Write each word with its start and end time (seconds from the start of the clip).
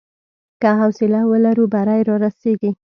که 0.61 0.69
حوصله 0.79 1.19
ولرو، 1.31 1.65
بری 1.73 2.01
رارسېږي. 2.07 2.71